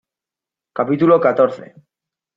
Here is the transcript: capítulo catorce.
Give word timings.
capítulo 0.77 1.21
catorce. 1.21 1.67